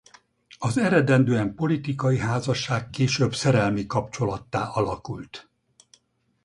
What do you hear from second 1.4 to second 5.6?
politikai házasság később szerelmi kapcsolattá alakult.